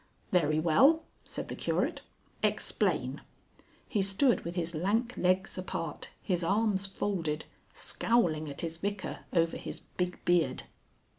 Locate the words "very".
0.31-0.59